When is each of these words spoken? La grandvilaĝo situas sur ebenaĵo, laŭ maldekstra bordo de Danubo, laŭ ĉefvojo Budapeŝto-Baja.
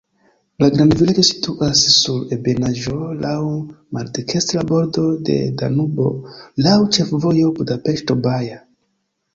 La 0.61 0.67
grandvilaĝo 0.75 1.25
situas 1.27 1.81
sur 1.97 2.31
ebenaĵo, 2.37 2.95
laŭ 3.27 3.35
maldekstra 3.99 4.65
bordo 4.73 5.05
de 5.29 5.37
Danubo, 5.63 6.11
laŭ 6.69 6.77
ĉefvojo 6.99 7.55
Budapeŝto-Baja. 7.61 8.61